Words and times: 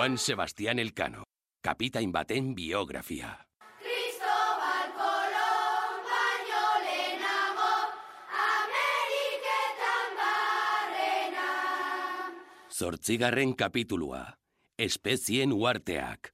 Juan 0.00 0.16
Sebastián 0.16 0.78
Elcano, 0.78 1.24
kapitain 1.60 2.10
baten 2.10 2.54
biografia. 2.54 3.46
Zortzigarren 12.72 13.52
kapitulua. 13.52 14.38
Espezien 14.78 15.52
uarteak. 15.52 16.32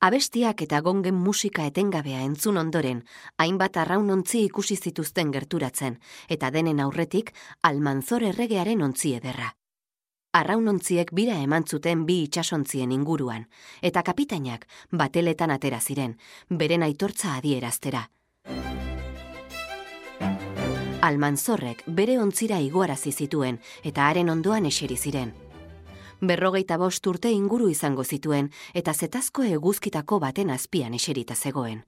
Abestiak 0.00 0.64
eta 0.66 0.80
gongen 0.80 1.14
musika 1.14 1.68
etengabea 1.70 2.24
entzun 2.26 2.58
ondoren, 2.58 3.04
hainbat 3.38 3.76
arraunontzi 3.76 4.42
ikusi 4.48 4.74
zituzten 4.74 5.30
gerturatzen, 5.30 6.00
eta 6.28 6.50
denen 6.50 6.82
aurretik 6.82 7.30
almanzor 7.62 8.26
erregearen 8.32 8.82
ontzi 8.82 9.14
ederra. 9.20 9.52
Arraunontziek 10.36 11.14
bira 11.16 11.38
eman 11.40 11.64
zuten 11.64 12.02
bi 12.04 12.18
itsasontzien 12.26 12.90
inguruan, 12.92 13.46
eta 13.80 14.02
kapitainak 14.04 14.66
bateletan 14.92 15.54
atera 15.54 15.78
ziren, 15.80 16.18
beren 16.50 16.84
aitortza 16.84 17.38
adieraztera. 17.38 18.02
Almanzorrek 21.08 21.82
bere 21.88 22.18
ontzira 22.20 22.60
igoarazi 22.60 23.12
zituen, 23.12 23.60
eta 23.82 24.10
haren 24.10 24.28
ondoan 24.28 24.68
eseri 24.68 24.96
ziren 24.96 25.32
berrogeita 26.20 26.78
bost 26.80 27.06
urte 27.06 27.30
inguru 27.30 27.68
izango 27.68 28.04
zituen 28.04 28.48
eta 28.74 28.94
zetazko 28.94 29.44
eguzkitako 29.44 30.18
baten 30.18 30.50
azpian 30.50 30.94
eserita 30.94 31.34
zegoen. 31.34 31.82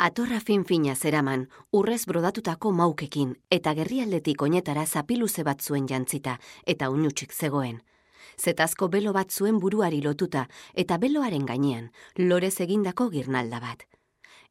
Atorra 0.00 0.40
fin-fina 0.40 0.94
zeraman, 0.96 1.46
urrez 1.72 2.04
brodatutako 2.06 2.72
maukekin 2.72 3.34
eta 3.50 3.74
gerrialdetik 3.74 4.42
oinetara 4.42 4.86
zapiluze 4.86 5.44
bat 5.44 5.60
zuen 5.60 5.88
jantzita 5.88 6.38
eta 6.66 6.90
unutsik 6.90 7.32
zegoen. 7.32 7.80
Zetazko 8.40 8.88
belo 8.88 9.12
bat 9.12 9.30
zuen 9.30 9.58
buruari 9.60 10.00
lotuta 10.02 10.46
eta 10.74 10.96
beloaren 10.98 11.44
gainean, 11.46 11.90
lorez 12.16 12.56
egindako 12.64 13.10
girnalda 13.12 13.60
bat. 13.60 13.84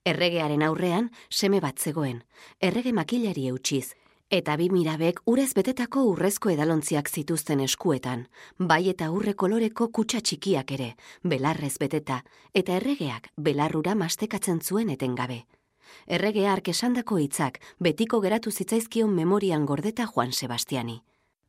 Erregearen 0.06 0.62
aurrean, 0.64 1.10
seme 1.30 1.60
bat 1.60 1.80
zegoen, 1.80 2.22
errege 2.62 2.94
makilari 2.94 3.48
eutxiz, 3.50 3.96
eta 4.30 4.56
bi 4.62 4.70
mirabek 4.70 5.20
urez 5.26 5.50
betetako 5.58 6.06
urrezko 6.12 6.52
edalontziak 6.54 7.10
zituzten 7.10 7.60
eskuetan, 7.66 8.28
bai 8.60 8.84
eta 8.94 9.10
urre 9.12 9.34
koloreko 9.34 9.90
kutsa 9.90 10.22
txikiak 10.22 10.72
ere, 10.78 10.94
belarrez 11.24 11.78
beteta, 11.82 12.22
eta 12.54 12.78
erregeak 12.78 13.32
belarrura 13.38 13.96
mastekatzen 13.96 14.62
zuen 14.62 14.94
etengabe. 14.94 15.46
Erregea 16.06 16.54
arkesandako 16.54 17.18
hitzak 17.18 17.58
betiko 17.80 18.22
geratu 18.22 18.52
zitzaizkion 18.52 19.10
memorian 19.10 19.66
gordeta 19.66 20.06
Juan 20.06 20.32
Sebastiani. 20.32 21.02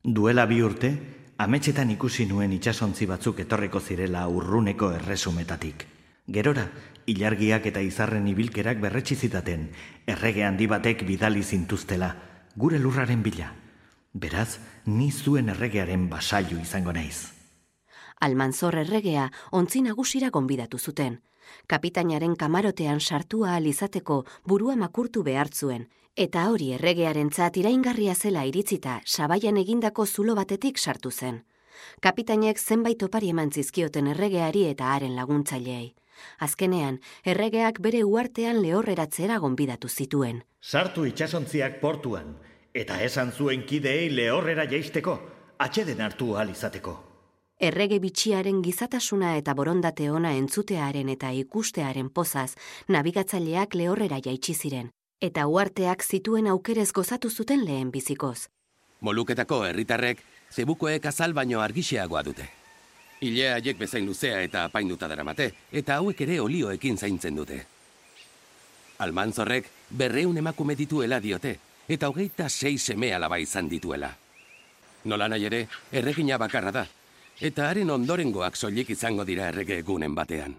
Duela 0.03 0.47
bi 0.49 0.63
urte, 0.65 0.95
ametxetan 1.41 1.89
ikusi 1.95 2.27
nuen 2.29 2.53
itsasontzi 2.53 3.07
batzuk 3.09 3.39
etorreko 3.41 3.81
zirela 3.81 4.27
urruneko 4.29 4.91
erresumetatik. 4.93 5.87
Gerora, 6.29 6.67
ilargiak 7.09 7.65
eta 7.71 7.81
izarren 7.81 8.27
ibilkerak 8.29 8.83
berretsi 8.83 9.17
zitaten, 9.17 9.71
errege 10.07 10.45
handi 10.45 10.69
batek 10.69 11.07
bidali 11.09 11.43
zintuztela, 11.43 12.11
gure 12.57 12.79
lurraren 12.79 13.23
bila. 13.25 13.55
Beraz, 14.13 14.59
ni 14.85 15.09
zuen 15.11 15.49
erregearen 15.49 16.11
basailu 16.11 16.61
izango 16.61 16.93
naiz. 16.93 17.33
Almanzor 18.21 18.77
erregea 18.77 19.31
ontzi 19.51 19.81
nagusira 19.87 20.29
gonbidatu 20.29 20.79
zuten. 20.79 21.23
Kapitainaren 21.67 22.37
kamarotean 22.37 23.01
sartua 23.01 23.55
alizateko 23.57 24.25
burua 24.45 24.77
makurtu 24.77 25.25
behartzuen, 25.25 25.89
eta 26.21 26.43
hori 26.53 26.67
erregearen 26.77 27.31
iraingarria 27.57 28.15
zela 28.15 28.45
iritzita 28.45 29.01
sabaian 29.07 29.57
egindako 29.57 30.05
zulo 30.07 30.35
batetik 30.35 30.77
sartu 30.79 31.11
zen. 31.11 31.45
Kapitainek 32.03 32.59
zenbait 32.59 33.03
opari 33.03 33.31
eman 33.31 33.51
zizkioten 33.51 34.07
erregeari 34.07 34.67
eta 34.67 34.93
haren 34.93 35.17
laguntzaileei. 35.17 35.95
Azkenean, 36.39 37.01
erregeak 37.25 37.81
bere 37.81 38.05
uartean 38.05 38.61
lehorreratzera 38.61 39.39
gonbidatu 39.39 39.89
zituen. 39.89 40.43
Sartu 40.61 41.07
itsasontziak 41.07 41.81
portuan, 41.81 42.37
eta 42.75 43.01
esan 43.01 43.33
zuen 43.33 43.65
kideei 43.65 44.11
lehorrera 44.11 44.69
jaisteko, 44.69 45.19
atxeden 45.59 46.01
hartu 46.01 46.35
ahal 46.37 46.51
izateko. 46.51 46.99
Errege 47.59 47.99
bitxiaren 47.99 48.61
gizatasuna 48.63 49.37
eta 49.39 49.55
borondate 49.55 50.11
ona 50.11 50.37
entzutearen 50.37 51.09
eta 51.09 51.33
ikustearen 51.33 52.11
pozaz, 52.11 52.55
nabigatzaileak 52.89 53.75
lehorrera 53.75 54.21
jaitsi 54.21 54.55
ziren, 54.55 54.91
eta 55.21 55.47
uarteak 55.47 56.03
zituen 56.03 56.47
aukerez 56.47 56.93
gozatu 56.93 57.31
zuten 57.31 57.65
lehen 57.65 57.91
bizikoz. 57.93 58.49
Moluketako 59.01 59.65
herritarrek 59.65 60.23
zebukoek 60.53 61.07
azal 61.07 61.35
baino 61.35 61.61
argixeagoa 61.61 62.23
dute. 62.25 62.49
Ilea 63.21 63.55
haiek 63.59 63.79
bezain 63.79 64.07
luzea 64.07 64.41
eta 64.41 64.65
apainduta 64.65 65.09
daramate, 65.09 65.51
eta 65.73 65.99
hauek 66.01 66.21
ere 66.25 66.41
olioekin 66.41 66.97
zaintzen 66.97 67.37
dute. 67.37 67.67
Almanzorrek 68.99 69.69
berreun 69.91 70.39
emakume 70.41 70.77
dituela 70.77 71.21
diote, 71.21 71.59
eta 71.89 72.09
hogeita 72.09 72.49
sei 72.49 72.79
seme 72.79 73.13
alaba 73.15 73.37
izan 73.39 73.69
dituela. 73.69 74.11
Nola 75.05 75.29
nahi 75.29 75.45
ere, 75.45 75.67
erregina 75.93 76.39
bakarra 76.39 76.73
da, 76.73 76.87
eta 77.41 77.69
haren 77.69 77.91
ondorengoak 77.91 78.57
soilik 78.57 78.91
izango 78.97 79.25
dira 79.25 79.49
errege 79.53 79.79
egunen 79.85 80.15
batean. 80.15 80.57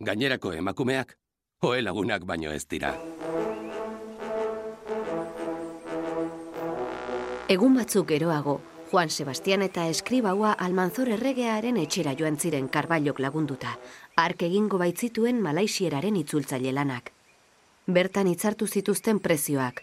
Gainerako 0.00 0.52
emakumeak, 0.52 1.16
hoe 1.62 1.82
lagunak 1.82 2.24
baino 2.26 2.50
ez 2.50 2.66
dira. 2.66 2.94
Egun 7.50 7.72
batzuk 7.74 8.06
geroago, 8.06 8.52
Juan 8.92 9.10
Sebastian 9.10 9.64
eta 9.64 9.88
eskribaua 9.90 10.52
almanzor 10.66 11.08
erregearen 11.16 11.80
etxera 11.82 12.12
joan 12.20 12.36
ziren 12.38 12.68
karbailok 12.76 13.18
lagunduta, 13.24 13.72
ark 14.24 14.44
egingo 14.46 14.78
baitzituen 14.78 15.40
malaisieraren 15.42 16.20
itzultzaile 16.20 16.70
lanak. 16.76 17.10
Bertan 17.96 18.30
hitzartu 18.30 18.68
zituzten 18.70 19.18
prezioak, 19.18 19.82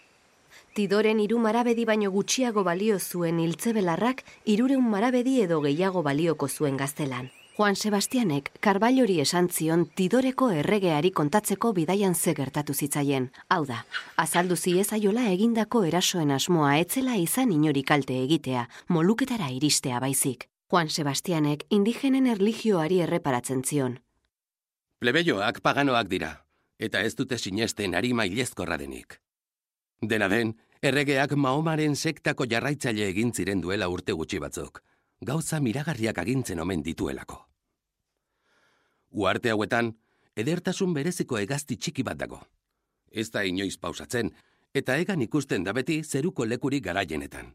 Tidoren 0.78 1.20
hiru 1.20 1.42
marabedi 1.44 1.84
baino 1.84 2.08
gutxiago 2.14 2.64
balio 2.64 2.96
zuen 2.98 3.38
hiltzebelarrak 3.42 4.24
irureun 4.54 4.88
marabedi 4.88 5.42
edo 5.42 5.60
gehiago 5.60 6.02
balioko 6.08 6.48
zuen 6.48 6.80
gaztelan. 6.80 7.28
Juan 7.58 7.74
Sebastianek 7.74 8.52
karbailori 8.62 9.16
esan 9.18 9.48
zion 9.50 9.80
Tidoreko 9.98 10.46
erregeari 10.54 11.10
kontatzeko 11.10 11.72
bidaian 11.74 12.14
ze 12.14 12.30
gertatu 12.38 12.72
zitzaien. 12.72 13.32
Hau 13.48 13.64
da, 13.66 13.80
azaldu 14.14 14.54
ziezaiola 14.54 15.24
egindako 15.32 15.82
erasoen 15.88 16.30
asmoa 16.30 16.76
etzela 16.78 17.16
izan 17.18 17.50
inori 17.50 17.82
kalte 17.82 18.14
egitea, 18.22 18.68
moluketara 18.88 19.48
iristea 19.50 19.98
baizik. 19.98 20.46
Juan 20.70 20.88
Sebastianek 20.88 21.64
indigenen 21.70 22.28
erligioari 22.30 23.00
erreparatzen 23.00 23.64
zion. 23.64 23.98
Plebeioak 25.00 25.58
paganoak 25.60 26.06
dira, 26.14 26.30
eta 26.78 27.02
ez 27.02 27.16
dute 27.16 27.38
sinesten 27.38 27.98
ari 27.98 28.12
mailezkorra 28.12 28.78
denik. 28.78 29.18
Dena 30.00 30.28
den, 30.28 30.54
erregeak 30.80 31.34
Mahomaren 31.34 31.96
sektako 31.96 32.46
jarraitzaile 32.46 33.10
egin 33.10 33.34
ziren 33.34 33.60
duela 33.60 33.88
urte 33.88 34.12
gutxi 34.12 34.38
batzuk, 34.38 34.80
gauza 35.20 35.58
miragarriak 35.58 36.18
agintzen 36.18 36.60
omen 36.60 36.86
dituelako. 36.86 37.47
Uarte 39.10 39.50
hauetan, 39.50 39.94
edertasun 40.36 40.92
bereziko 40.94 41.38
egazti 41.38 41.76
txiki 41.76 42.04
bat 42.04 42.18
dago. 42.18 42.40
Ez 43.10 43.30
da 43.30 43.42
inoiz 43.42 43.78
pausatzen, 43.80 44.30
eta 44.74 44.96
egan 44.96 45.22
ikusten 45.22 45.64
da 45.64 45.72
beti 45.72 46.02
zeruko 46.04 46.44
lekurik 46.44 46.84
garaienetan. 46.84 47.54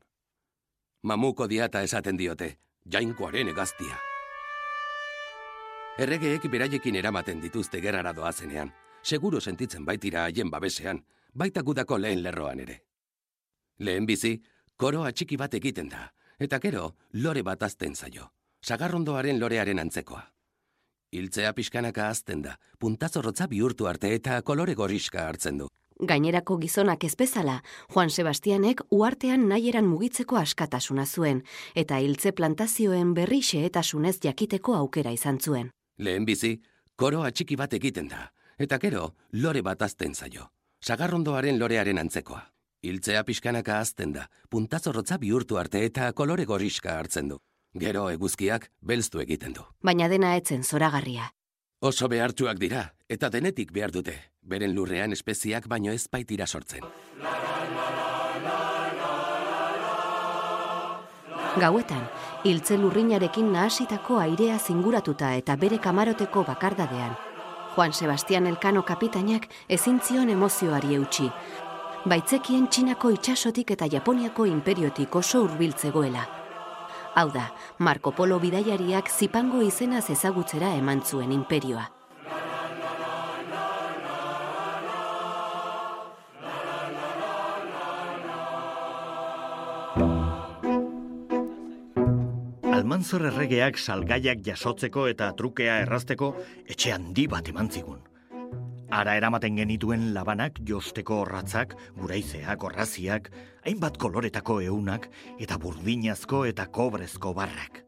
Mamuko 1.04 1.48
diata 1.48 1.84
esaten 1.84 2.18
diote, 2.18 2.58
jainkoaren 2.90 3.52
egaztia. 3.54 4.00
Erregeek 6.00 6.50
beraiekin 6.50 6.96
eramaten 6.96 7.42
dituzte 7.42 7.82
gerrara 7.82 8.14
doazenean, 8.14 8.72
seguro 9.04 9.40
sentitzen 9.40 9.86
baitira 9.86 10.24
haien 10.24 10.50
babesean, 10.50 11.04
baita 11.34 11.62
gudako 11.62 11.98
lehen 11.98 12.24
lerroan 12.24 12.60
ere. 12.60 12.80
Lehen 13.80 14.06
bizi, 14.06 14.40
koro 14.76 15.04
atxiki 15.04 15.38
bat 15.38 15.54
egiten 15.54 15.90
da, 15.90 16.08
eta 16.40 16.60
gero, 16.60 16.96
lore 17.14 17.44
bat 17.44 17.64
azten 17.64 17.96
zaio, 17.96 18.32
sagarrondoaren 18.62 19.40
lorearen 19.40 19.80
antzekoa. 19.80 20.33
Hiltzea 21.14 21.54
pixkanaka 21.54 22.08
azten 22.10 22.42
da, 22.42 22.56
puntazorrotza 22.82 23.46
bihurtu 23.52 23.86
arte 23.86 24.10
eta 24.16 24.40
kolore 24.42 24.74
goriska 24.74 25.28
hartzen 25.30 25.60
du. 25.62 25.68
Gainerako 26.10 26.58
gizonak 26.58 27.04
ezpezala, 27.06 27.60
Juan 27.94 28.10
Sebastianek 28.10 28.82
uartean 28.90 29.46
nahieran 29.52 29.86
mugitzeko 29.86 30.40
askatasuna 30.42 31.06
zuen, 31.06 31.44
eta 31.76 32.00
hiltze 32.02 32.34
plantazioen 32.34 33.14
berri 33.14 33.44
xeetasunez 33.46 34.18
jakiteko 34.26 34.74
aukera 34.80 35.14
izan 35.14 35.38
zuen. 35.40 35.70
Lehen 35.98 36.26
bizi, 36.26 36.56
koro 36.96 37.22
atxiki 37.30 37.56
bat 37.62 37.78
egiten 37.78 38.10
da, 38.10 38.32
eta 38.58 38.82
gero, 38.82 39.14
lore 39.34 39.62
bat 39.62 39.86
azten 39.86 40.18
zaio, 40.18 40.50
sagarrondoaren 40.82 41.62
lorearen 41.62 42.02
antzekoa. 42.02 42.42
Hiltzea 42.84 43.24
pixkanaka 43.24 43.78
azten 43.80 44.18
da, 44.18 44.26
puntazorrotza 44.50 45.22
bihurtu 45.22 45.62
arte 45.62 45.86
eta 45.86 46.12
kolore 46.12 46.50
goriska 46.50 46.98
hartzen 46.98 47.30
du. 47.30 47.38
Gero 47.74 48.10
eguzkiak 48.14 48.68
belztu 48.82 49.22
egiten 49.24 49.54
du. 49.58 49.64
Baina 49.82 50.08
dena 50.08 50.36
etzen 50.38 50.64
zoragarria. 50.64 51.32
Oso 51.82 52.08
behartsuak 52.08 52.60
dira, 52.62 52.84
eta 53.10 53.30
denetik 53.30 53.74
behar 53.74 53.92
dute, 53.92 54.14
beren 54.42 54.76
lurrean 54.76 55.12
espeziak 55.12 55.66
baino 55.68 55.92
ez 55.92 56.06
baitira 56.12 56.46
sortzen. 56.48 56.86
Gauetan, 61.60 62.06
hiltze 62.46 62.78
lurrinarekin 62.78 63.52
nahasitako 63.54 64.20
airea 64.22 64.60
zinguratuta 64.60 65.34
eta 65.36 65.56
bere 65.56 65.78
kamaroteko 65.78 66.44
bakardadean. 66.48 67.18
Juan 67.76 67.94
Sebastian 67.94 68.48
Elkano 68.48 68.84
kapitainak 68.86 69.50
ezin 69.68 70.00
zion 70.00 70.30
emozioari 70.30 70.96
eutxi. 70.96 71.30
Baitzekien 72.06 72.68
Txinako 72.68 73.10
itsasotik 73.18 73.72
eta 73.72 73.90
Japoniako 73.90 74.46
imperiotik 74.46 75.16
oso 75.16 75.42
hurbiltzegoela. 75.42 76.43
Hau 77.16 77.30
da, 77.30 77.52
Marco 77.78 78.12
Polo 78.12 78.40
bidaiariak 78.42 79.10
zipango 79.10 79.62
izenaz 79.62 80.08
ezagutzera 80.10 80.72
eman 80.80 81.04
zuen 81.06 81.32
imperioa. 81.36 81.84
Almanzor 92.74 93.28
erregeak 93.30 93.78
salgaiak 93.78 94.42
jasotzeko 94.48 95.06
eta 95.12 95.30
trukea 95.38 95.78
errazteko 95.84 96.34
etxe 96.66 96.96
handi 96.98 97.28
bat 97.30 97.54
eman 97.54 97.70
zigun. 97.70 98.02
Ara 98.94 99.16
eramaten 99.18 99.56
genituen 99.58 100.12
labanak, 100.14 100.60
josteko 100.70 101.24
horratzak, 101.24 101.72
guraizeak, 101.98 102.64
orraziak, 102.68 103.32
hainbat 103.66 103.98
koloretako 103.98 104.60
eunak 104.62 105.08
eta 105.42 105.58
burdinazko 105.58 106.44
eta 106.46 106.68
kobrezko 106.70 107.34
barrak. 107.34 107.82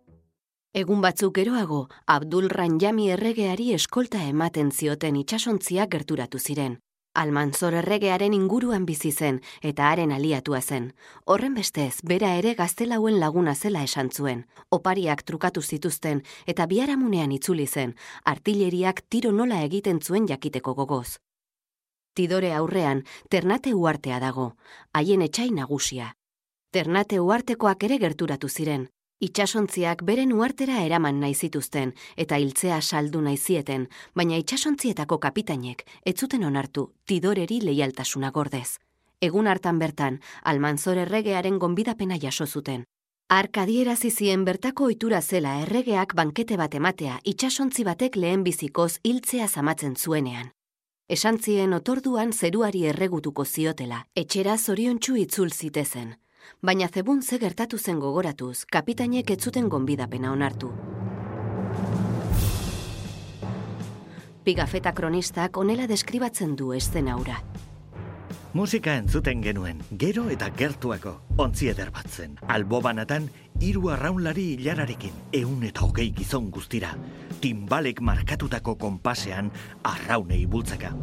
Egun 0.75 1.03
batzuk 1.05 1.35
geroago, 1.37 1.85
Abdul 2.11 2.49
Ranjami 2.49 3.11
erregeari 3.13 3.69
eskolta 3.77 4.23
ematen 4.31 4.73
zioten 4.73 5.21
itsasontziak 5.21 5.93
gerturatu 5.93 6.41
ziren. 6.41 6.79
Almanzor 7.15 7.73
erregearen 7.79 8.33
inguruan 8.35 8.85
bizi 8.85 9.11
zen 9.11 9.37
eta 9.61 9.89
haren 9.89 10.11
aliatua 10.11 10.59
zen. 10.61 10.89
Horren 11.25 11.53
bestez, 11.55 12.01
bera 12.03 12.33
ere 12.35 12.53
gaztelauen 12.59 13.19
laguna 13.21 13.55
zela 13.55 13.83
esan 13.87 14.09
zuen. 14.11 14.45
Opariak 14.69 15.23
trukatu 15.23 15.61
zituzten 15.61 16.23
eta 16.45 16.65
biharamunean 16.67 17.31
itzuli 17.31 17.67
zen, 17.67 17.95
artilleriak 18.25 19.01
tiro 19.09 19.31
nola 19.31 19.61
egiten 19.63 20.01
zuen 20.01 20.27
jakiteko 20.27 20.75
gogoz. 20.75 21.19
Tidore 22.15 22.53
aurrean, 22.53 23.05
Ternate 23.29 23.73
uartea 23.73 24.19
dago, 24.19 24.51
haien 24.93 25.21
etxai 25.21 25.49
nagusia. 25.51 26.13
Ternate 26.71 27.19
uartekoak 27.19 27.83
ere 27.87 27.97
gerturatu 27.97 28.49
ziren. 28.49 28.89
Itxasontziak 29.25 30.03
beren 30.05 30.33
uartera 30.37 30.81
eraman 30.85 31.17
nahi 31.23 31.33
zituzten 31.33 31.93
eta 32.23 32.37
hiltzea 32.37 32.75
saldu 32.81 33.21
nahi 33.25 33.37
zieten, 33.37 33.85
baina 34.13 34.37
itxasontzietako 34.37 35.17
kapitainek 35.23 35.81
ez 36.11 36.13
zuten 36.19 36.43
onartu 36.45 36.83
tidoreri 37.09 37.57
leialtasuna 37.63 38.29
gordez. 38.35 38.77
Egun 39.27 39.47
hartan 39.47 39.79
bertan, 39.81 40.19
Almanzor 40.51 40.99
erregearen 41.05 41.57
gonbidapena 41.63 42.19
jaso 42.21 42.45
zuten. 42.45 42.83
Arkadierazi 43.33 44.11
zien 44.11 44.43
bertako 44.45 44.91
ohitura 44.91 45.21
zela 45.21 45.55
erregeak 45.63 46.13
bankete 46.19 46.59
bat 46.61 46.75
ematea 46.77 47.17
itxasontzi 47.23 47.87
batek 47.87 48.19
lehen 48.21 48.43
bizikoz 48.45 48.99
hiltzea 49.03 49.47
zamatzen 49.47 49.95
zuenean. 49.95 50.51
Esan 51.09 51.39
zien 51.39 51.73
otorduan 51.73 52.33
zeruari 52.33 52.85
erregutuko 52.91 53.45
ziotela, 53.45 54.03
etxera 54.15 54.57
zoriontsu 54.57 55.17
itzul 55.23 55.49
zitezen. 55.49 56.13
Baina 56.61 56.87
zebun 56.87 57.21
ze 57.21 57.39
gertatu 57.39 57.77
zen 57.77 57.99
gogoratuz, 57.99 58.65
kapitainek 58.65 59.29
ez 59.29 59.41
zuten 59.43 59.69
gonbidapena 59.69 60.31
onartu. 60.31 60.71
Pigafeta 64.43 64.91
kronistak 64.93 65.57
onela 65.57 65.87
deskribatzen 65.87 66.55
du 66.55 66.73
eszena 66.73 67.15
hura. 67.17 67.39
Musika 68.55 68.93
entzuten 68.95 69.41
genuen, 69.43 69.81
gero 69.99 70.29
eta 70.31 70.47
gertuako, 70.55 71.11
ontzi 71.43 71.67
eder 71.73 71.89
bat 71.91 72.07
zen. 72.07 72.37
Albo 72.47 72.79
banatan, 72.79 73.25
hiru 73.59 73.89
arraunlari 73.91 74.45
hilararekin, 74.53 75.17
eun 75.35 75.65
eta 75.67 75.83
hogei 75.83 76.07
gizon 76.15 76.47
guztira. 76.55 76.93
Timbalek 77.43 77.99
markatutako 77.99 78.77
konpasean, 78.79 79.51
arraunei 79.83 80.45
bultzaka. 80.47 80.93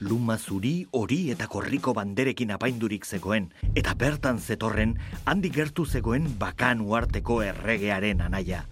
Luma 0.00 0.38
zuri, 0.38 0.86
hori 0.96 1.26
eta 1.28 1.44
korriko 1.52 1.92
banderekin 1.92 2.54
apaindurik 2.54 3.04
zegoen, 3.04 3.50
eta 3.76 3.92
bertan 4.00 4.38
zetorren, 4.40 4.94
handi 5.28 5.50
gertu 5.52 5.84
zegoen 5.84 6.30
bakan 6.40 6.80
uarteko 6.80 7.42
erregearen 7.44 8.22
anaia. 8.24 8.62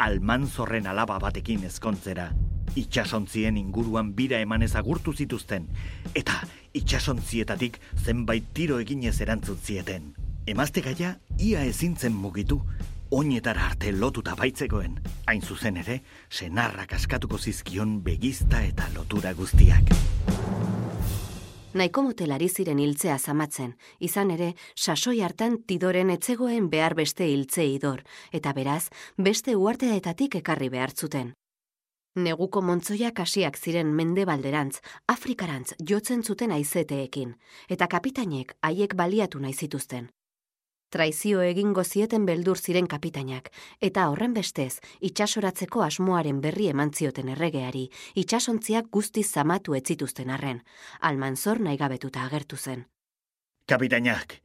Almanzorren 0.00 0.88
alaba 0.88 1.18
batekin 1.20 1.66
ezkontzera. 1.68 2.30
Itxasontzien 2.80 3.58
inguruan 3.60 4.14
bira 4.16 4.40
emanez 4.40 4.72
agurtu 4.80 5.12
zituzten, 5.12 5.68
eta 6.16 6.38
itxasontzietatik 6.72 7.76
zenbait 8.00 8.48
tiro 8.56 8.80
eginez 8.80 9.18
erantzut 9.20 9.60
zieten. 9.60 10.14
Emazte 10.48 10.80
gaia, 10.80 11.18
ia 11.36 11.66
ezintzen 11.68 12.16
mugitu, 12.16 12.62
oinetara 13.10 13.66
arte 13.66 13.92
lotuta 13.92 14.36
baitzegoen. 14.36 15.00
Hain 15.26 15.42
zuzen 15.42 15.76
ere, 15.76 16.00
senarrak 16.30 16.92
askatuko 16.92 17.38
zizkion 17.38 18.00
begizta 18.04 18.62
eta 18.62 18.88
lotura 18.94 19.32
guztiak. 19.34 19.94
Nahiko 21.74 22.02
motelari 22.02 22.48
ziren 22.48 22.80
hiltzea 22.82 23.16
zamatzen, 23.18 23.76
izan 24.00 24.32
ere, 24.34 24.54
sasoi 24.74 25.20
hartan 25.22 25.60
tidoren 25.66 26.10
etzegoen 26.10 26.66
behar 26.70 26.96
beste 26.98 27.28
hiltze 27.30 27.66
idor, 27.66 28.02
eta 28.32 28.52
beraz, 28.52 28.88
beste 29.16 29.54
uarteetatik 29.54 30.34
ekarri 30.42 30.68
behar 30.68 30.90
zuten. 30.90 31.32
Neguko 32.18 32.60
montzoiak 32.60 33.20
hasiak 33.22 33.56
ziren 33.56 33.94
mendebalderantz, 33.94 34.80
Afrikarantz 35.06 35.76
jotzen 35.78 36.24
zuten 36.24 36.50
aizeteekin, 36.50 37.36
eta 37.68 37.86
kapitainek 37.86 38.56
haiek 38.66 38.96
baliatu 38.98 39.38
nahi 39.38 39.54
zituzten. 39.54 40.10
Traizio 40.90 41.38
egingo 41.46 41.84
zieten 41.84 42.24
beldur 42.26 42.58
ziren 42.58 42.88
kapitainak, 42.90 43.52
eta 43.80 44.08
horren 44.10 44.32
bestez, 44.34 44.80
itxasoratzeko 45.00 45.84
asmoaren 45.86 46.40
berri 46.42 46.66
eman 46.72 46.90
zioten 46.90 47.28
erregeari, 47.30 47.84
itxasontziak 48.18 48.88
guztiz 48.90 49.28
zamatu 49.30 49.76
ez 49.78 49.84
zituzten 49.86 50.34
arren, 50.34 50.58
almanzor 51.00 51.60
nahi 51.60 51.78
gabetuta 51.78 52.24
agertu 52.26 52.56
zen. 52.56 52.84
Kapitainak, 53.70 54.40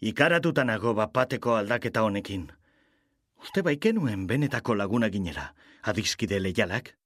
ikaratuta 0.00 0.64
nago 0.64 0.92
bapateko 0.94 1.56
aldaketa 1.56 2.02
honekin. 2.04 2.50
Uste 3.40 3.62
baikenuen 3.62 4.26
benetako 4.26 4.76
laguna 4.76 5.08
ginera, 5.08 5.54
adiskide 5.82 6.40
leialak? 6.40 6.98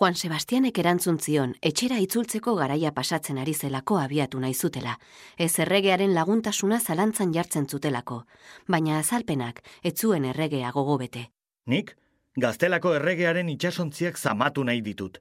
Juan 0.00 0.14
Sebastianek 0.16 0.78
erantzun 0.80 1.18
zion, 1.20 1.50
etxera 1.60 1.98
itzultzeko 2.00 2.54
garaia 2.56 2.88
pasatzen 2.96 3.36
ari 3.36 3.52
zelako 3.52 3.98
abiatu 4.00 4.38
nahi 4.40 4.54
zutela. 4.54 4.94
Ez 5.36 5.58
erregearen 5.60 6.14
laguntasuna 6.16 6.78
zalantzan 6.80 7.34
jartzen 7.34 7.66
zutelako, 7.68 8.22
baina 8.66 8.96
azalpenak 8.98 9.60
ez 9.84 9.92
zuen 9.98 10.24
erregea 10.24 10.70
gogobete. 10.72 11.26
Nik, 11.66 11.92
gaztelako 12.40 12.94
erregearen 12.96 13.50
itxasontziak 13.52 14.16
zamatu 14.16 14.64
nahi 14.64 14.80
ditut. 14.80 15.18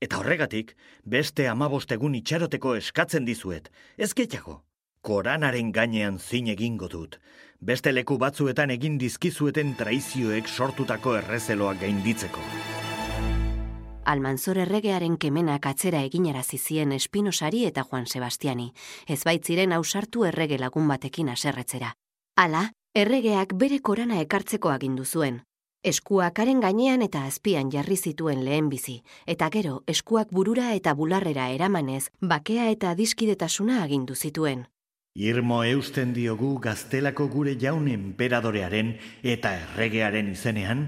Eta 0.00 0.20
horregatik, 0.22 0.76
beste 1.02 1.48
amabostegun 1.50 2.14
itxaroteko 2.20 2.76
eskatzen 2.76 3.26
dizuet, 3.26 3.66
ez 3.98 4.12
gehiago. 4.14 4.60
Koranaren 5.02 5.72
gainean 5.72 6.20
zin 6.20 6.52
egingo 6.54 6.86
dut. 6.86 7.18
Beste 7.58 7.90
leku 7.90 8.14
batzuetan 8.16 8.70
egin 8.70 8.96
dizkizueten 8.96 9.74
traizioek 9.74 10.46
sortutako 10.46 11.16
errezeloak 11.18 11.82
gainditzeko. 11.82 12.46
Almanzor 14.10 14.58
erregearen 14.58 15.14
kemenak 15.22 15.66
atzera 15.70 16.00
eginarazi 16.02 16.58
zien 16.58 16.90
Espinosari 16.92 17.60
eta 17.68 17.84
Juan 17.86 18.08
Sebastiani, 18.10 18.72
ez 19.06 19.22
baitziren 19.28 19.72
ausartu 19.76 20.24
errege 20.26 20.58
lagun 20.58 20.88
batekin 20.90 21.28
aserretzera. 21.30 21.92
Hala, 22.36 22.64
erregeak 23.02 23.54
bere 23.60 23.78
korana 23.78 24.18
ekartzeko 24.24 24.72
agindu 24.74 25.04
zuen. 25.04 25.42
Eskuak 25.86 26.40
haren 26.42 26.58
gainean 26.60 27.04
eta 27.06 27.22
azpian 27.24 27.70
jarri 27.70 27.96
zituen 27.96 28.42
lehen 28.44 28.68
bizi, 28.68 28.96
eta 29.26 29.48
gero 29.54 29.76
eskuak 29.86 30.34
burura 30.34 30.72
eta 30.74 30.92
bularrera 30.94 31.46
eramanez, 31.54 32.08
bakea 32.20 32.66
eta 32.74 32.90
adiskidetasuna 32.90 33.78
agindu 33.84 34.16
zituen. 34.16 34.66
Irmo 35.14 35.62
eusten 35.64 36.12
diogu 36.14 36.56
gaztelako 36.62 37.28
gure 37.28 37.54
jaun 37.62 37.88
enperadorearen 37.94 38.92
eta 39.22 39.54
erregearen 39.62 40.28
izenean, 40.34 40.84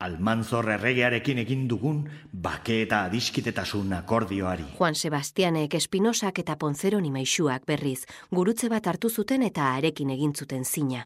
Almanzor 0.00 0.64
erregearekin 0.72 1.42
egin 1.42 1.66
dugun 1.68 1.98
bake 2.32 2.78
eta 2.86 3.02
adiskitetasun 3.04 3.92
akordioari. 3.92 4.64
Juan 4.78 4.94
Sebastianek 4.96 5.76
Espinosak 5.76 6.40
eta 6.40 6.56
Ponzeroni 6.56 7.10
maixuak 7.12 7.66
berriz, 7.68 8.06
gurutze 8.32 8.70
bat 8.72 8.88
hartu 8.88 9.10
zuten 9.10 9.44
eta 9.44 9.74
arekin 9.74 10.10
egin 10.16 10.32
zuten 10.32 10.64
zina. 10.64 11.04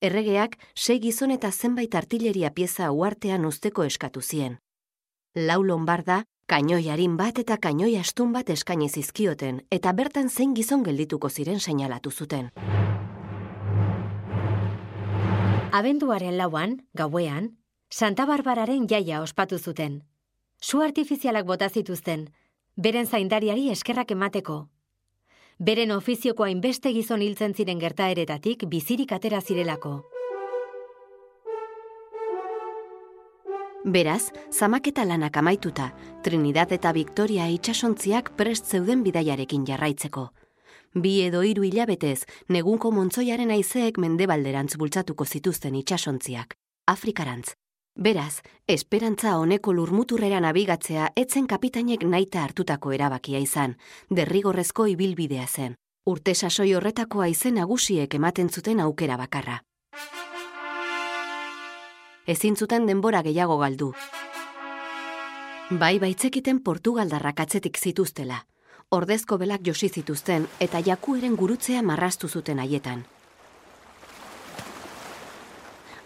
Erregeak 0.00 0.56
sei 0.74 0.98
gizon 0.98 1.30
eta 1.30 1.52
zenbait 1.52 1.94
artilleria 1.94 2.50
pieza 2.50 2.90
uartean 2.90 3.44
usteko 3.44 3.84
eskatu 3.84 4.22
zien. 4.22 4.56
Lau 5.36 5.62
lombarda, 5.62 6.24
kainoi 6.48 6.88
harin 6.88 7.18
bat 7.20 7.38
eta 7.38 7.58
kainoi 7.60 7.94
astun 8.00 8.32
bat 8.32 8.48
eskaini 8.50 8.88
zizkioten, 8.88 9.62
eta 9.70 9.92
bertan 9.92 10.28
zein 10.30 10.56
gizon 10.56 10.82
geldituko 10.82 11.28
ziren 11.28 11.60
seinalatu 11.60 12.10
zuten. 12.10 12.50
Abenduaren 15.72 16.36
lauan, 16.36 16.80
gauean, 16.96 17.56
Santa 17.92 18.24
Barbararen 18.24 18.86
jaia 18.88 19.20
ospatu 19.20 19.58
zuten. 19.58 19.98
Su 20.58 20.80
artifizialak 20.80 21.44
bota 21.44 21.68
zituzten, 21.68 22.30
beren 22.74 23.06
zaindariari 23.06 23.68
eskerrak 23.70 24.14
emateko. 24.14 24.68
beren 25.58 25.90
ofizioko 25.90 26.44
hainbeste 26.44 26.92
gizon 26.92 27.20
hiltzen 27.22 27.54
ziren 27.54 27.78
gertaeretatik 27.78 28.64
bizirik 28.66 29.12
atera 29.12 29.40
zirelako. 29.40 29.92
Beraz, 33.84 34.32
zamaketa 34.50 35.04
lanak 35.04 35.36
amaituta, 35.36 35.92
Trinidad 36.22 36.72
eta 36.72 36.92
Victoria 36.92 37.48
itxasontziak 37.48 38.36
prest 38.36 38.66
zeuden 38.66 39.02
bidaiarekin 39.02 39.66
jarraitzeko. 39.66 40.30
Bi 40.94 41.20
edo 41.28 41.42
hiru 41.42 41.62
hilabetez, 41.62 42.24
negunko 42.48 42.90
montzoiaren 42.90 43.50
aizeek 43.50 43.98
mendebalderantz 43.98 44.76
bultzatuko 44.76 45.24
zituzten 45.26 45.74
itxasontziak. 45.74 46.56
Afrikarantz. 46.86 47.61
Beraz, 47.94 48.40
esperantza 48.66 49.36
honeko 49.36 49.72
lurmuturrera 49.76 50.40
nabigatzea 50.40 51.10
etzen 51.14 51.46
kapitainek 51.46 52.06
naita 52.08 52.40
hartutako 52.42 52.92
erabakia 52.96 53.38
izan, 53.38 53.76
derrigorrezko 54.08 54.86
ibilbidea 54.88 55.46
zen. 55.46 55.76
Urte 56.08 56.34
sasoi 56.34 56.72
horretako 56.74 57.20
aizen 57.20 57.54
nagusiek 57.60 58.14
ematen 58.14 58.48
zuten 58.48 58.80
aukera 58.80 59.16
bakarra. 59.20 59.60
Ezin 62.26 62.56
zuten 62.56 62.86
denbora 62.86 63.22
gehiago 63.22 63.58
galdu. 63.58 63.92
Bai 65.70 65.98
baitzekiten 65.98 66.62
Portugaldarrak 66.64 67.40
atzetik 67.40 67.78
zituztela. 67.78 68.46
Ordezko 68.90 69.38
belak 69.38 69.60
josi 69.66 69.88
zituzten 69.88 70.48
eta 70.60 70.80
jakueren 70.80 71.36
gurutzea 71.36 71.82
marrastu 71.82 72.28
zuten 72.28 72.58
haietan. 72.58 73.04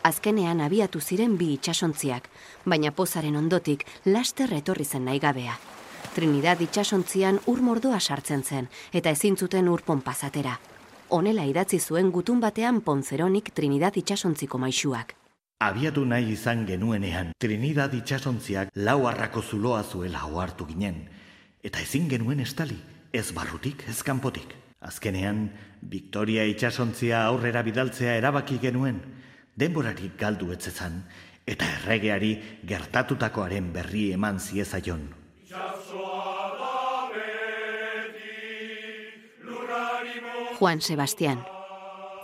Azkenean 0.06 0.60
abiatu 0.62 1.00
ziren 1.02 1.32
bi 1.34 1.48
itsasontziak, 1.56 2.28
baina 2.70 2.92
pozaren 2.94 3.34
ondotik 3.40 3.80
laster 4.04 4.52
etorri 4.54 4.84
zen 4.84 5.02
naigabea. 5.08 5.56
Trinidad 6.14 6.60
itsasontzian 6.62 7.40
ur 7.50 7.62
mordoa 7.68 7.98
sartzen 7.98 8.44
zen 8.44 8.68
eta 8.92 9.10
ezin 9.10 9.36
zuten 9.36 9.66
ur 9.68 9.82
ponpazatera. 9.88 10.52
Honela 11.08 11.46
idatzi 11.50 11.80
zuen 11.80 12.12
gutun 12.14 12.38
batean 12.44 12.80
Ponzeronik 12.86 13.50
Trinidad 13.54 13.98
itsasontziko 13.98 14.62
maisuak. 14.62 15.16
Abiatu 15.66 16.04
nahi 16.04 16.30
izan 16.36 16.64
genuenean, 16.70 17.34
Trinidad 17.42 17.98
itxasontziak 17.98 18.70
lau 18.76 19.06
harrako 19.10 19.42
zuloa 19.42 19.82
zuela 19.82 20.22
ohartu 20.30 20.70
ginen, 20.70 21.02
eta 21.64 21.82
ezin 21.82 22.06
genuen 22.08 22.46
estali, 22.46 22.78
ez 23.12 23.32
barrutik, 23.34 23.82
ez 23.90 24.02
kanpotik. 24.06 24.54
Azkenean, 24.86 25.48
Victoria 25.82 26.44
itxasontzia 26.46 27.26
aurrera 27.26 27.62
bidaltzea 27.66 28.14
erabaki 28.20 28.60
genuen, 28.62 29.00
denborarik 29.56 30.16
galdu 30.20 30.52
etzezan, 30.52 31.00
eta 31.46 31.66
erregeari 31.78 32.32
gertatutakoaren 32.68 33.72
berri 33.72 34.10
eman 34.12 34.40
ziezaion. 34.40 35.08
Juan 40.56 40.80
Sebastián. 40.80 41.44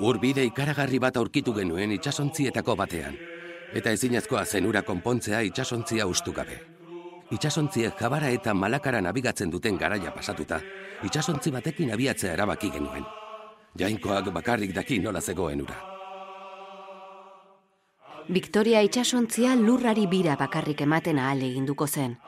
Urbide 0.00 0.44
ikaragarri 0.48 0.98
bat 0.98 1.16
aurkitu 1.20 1.52
genuen 1.52 1.92
itsasontzietako 1.92 2.76
batean. 2.76 3.18
Eta 3.76 3.92
ezinezkoa 3.92 4.44
zenura 4.44 4.82
konpontzea 4.82 5.40
itsasontziak 5.48 6.08
ustu 6.08 6.32
gabe. 6.32 6.58
Itsasontziek 7.32 8.00
jabara 8.00 8.32
eta 8.32 8.54
malakara 8.54 9.00
nabigatzen 9.00 9.52
duten 9.52 9.78
garaia 9.80 10.12
pasatuta, 10.12 10.60
itsasontzi 11.04 11.52
batekin 11.52 11.92
abiatzea 11.92 12.32
erabaki 12.32 12.72
genuen. 12.72 13.06
Jainkoak 13.78 14.32
bakarrik 14.32 14.74
daki 14.74 14.98
nola 14.98 15.20
zegoen 15.20 15.62
ura. 15.62 15.91
Victoria 18.28 18.82
itsasontzia 18.82 19.56
lurrari 19.56 20.06
bira 20.06 20.36
bakarrik 20.38 20.80
ematen 20.84 21.18
ahal 21.18 21.42
eginduko 21.42 21.86
zen. 21.86 22.18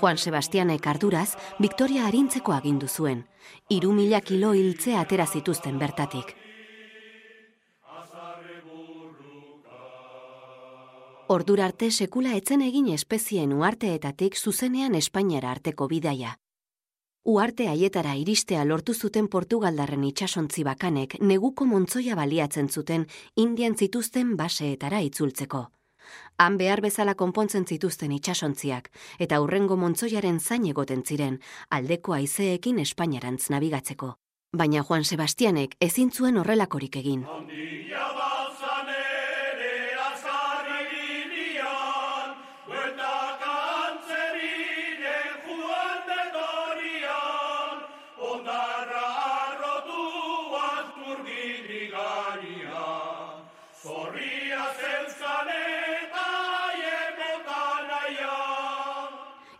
Juan 0.00 0.16
Sebastianek 0.16 0.86
arduraz, 0.86 1.36
Victoria 1.58 2.06
arintzeko 2.06 2.52
agindu 2.52 2.88
zuen. 2.88 3.24
Iru 3.68 3.92
mila 3.92 4.20
kilo 4.20 4.52
hiltzea 4.54 5.00
atera 5.00 5.26
zituzten 5.26 5.78
bertatik. 5.78 6.36
Ordura 11.28 11.66
arte 11.66 11.90
sekula 11.90 12.32
etzen 12.34 12.62
egin 12.62 12.88
espezien 12.94 13.52
uarteetatik 13.52 14.36
zuzenean 14.36 14.94
Espainiara 14.94 15.50
arteko 15.50 15.86
bidaia. 15.88 16.39
Uarte 17.24 17.68
haietara 17.68 18.14
iristea 18.16 18.62
lortu 18.64 18.94
zuten 18.94 19.26
Portugaldarren 19.28 20.04
itsasontzi 20.08 20.62
bakanek 20.64 21.18
neguko 21.20 21.66
montzoia 21.66 22.14
baliatzen 22.16 22.68
zuten 22.68 23.04
Indian 23.36 23.76
zituzten 23.76 24.36
baseetara 24.38 25.00
itzultzeko. 25.04 25.66
Han 26.38 26.56
behar 26.56 26.80
bezala 26.80 27.14
konpontzen 27.14 27.66
zituzten 27.66 28.12
itsasontziak 28.12 28.88
eta 29.18 29.40
hurrengo 29.40 29.76
montzoiaren 29.76 30.40
zain 30.40 30.64
egoten 30.64 31.04
ziren 31.04 31.38
aldeko 31.68 32.16
haizeekin 32.16 32.78
Espainiarantz 32.78 33.50
nabigatzeko. 33.50 34.14
Baina 34.56 34.82
Juan 34.82 35.04
Sebastianek 35.04 35.76
ezin 35.78 36.10
zuen 36.10 36.38
horrelakorik 36.38 36.96
egin. 36.96 37.26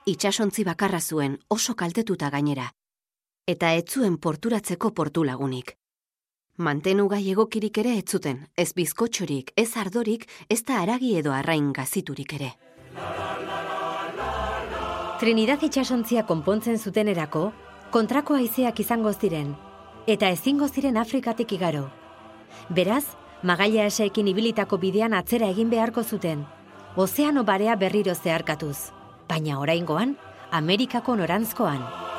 Itsasontzi 0.07 0.64
bakarra 0.64 1.00
zuen 1.00 1.38
oso 1.49 1.75
kaltetuta 1.75 2.30
gainera. 2.30 2.71
Eta 3.47 3.73
ez 3.75 3.85
zuen 3.88 4.16
porturatzeko 4.16 4.90
portu 4.95 5.25
lagunik. 5.25 5.76
Mantenu 6.57 7.09
gai 7.09 7.23
egokirik 7.33 7.78
ere 7.78 7.97
ez 7.99 8.04
zuten, 8.09 8.47
ez 8.57 8.73
bizkotxorik, 8.75 9.52
ez 9.57 9.76
ardorik, 9.76 10.26
ez 10.49 10.62
da 10.64 10.80
aragi 10.83 11.16
edo 11.16 11.33
arrain 11.33 11.73
gaziturik 11.73 12.35
ere. 12.37 12.52
Trinidad 15.21 15.62
itxasontzia 15.62 16.25
konpontzen 16.28 16.78
zutenerako, 16.78 17.50
kontrako 17.90 18.37
haizeak 18.37 18.80
izango 18.80 19.12
ziren, 19.12 19.54
eta 20.07 20.28
ezingo 20.28 20.69
ziren 20.69 20.97
Afrikatik 20.97 21.52
igaro. 21.52 21.88
Beraz, 22.69 23.04
magaia 23.42 23.85
eseekin 23.88 24.28
ibilitako 24.28 24.78
bidean 24.78 25.14
atzera 25.14 25.49
egin 25.49 25.71
beharko 25.71 26.04
zuten, 26.04 26.47
ozeano 26.97 27.45
barea 27.45 27.76
berriro 27.76 28.14
zeharkatuz 28.14 29.00
baina 29.30 29.60
oraingoan 29.62 30.16
Amerikako 30.62 31.14
norantzkoan. 31.22 32.10